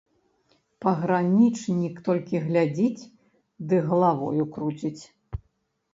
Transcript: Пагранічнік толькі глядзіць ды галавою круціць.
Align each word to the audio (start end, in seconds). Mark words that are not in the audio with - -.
Пагранічнік 0.85 1.95
толькі 2.09 2.43
глядзіць 2.47 3.07
ды 3.67 3.75
галавою 3.93 4.43
круціць. 4.57 4.99